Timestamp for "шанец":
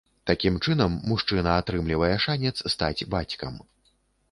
2.25-2.57